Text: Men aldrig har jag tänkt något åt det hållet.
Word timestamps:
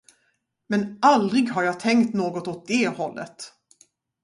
Men 0.67 0.99
aldrig 1.01 1.49
har 1.49 1.63
jag 1.63 1.79
tänkt 1.79 2.13
något 2.13 2.47
åt 2.47 2.67
det 2.67 2.87
hållet. 2.87 3.53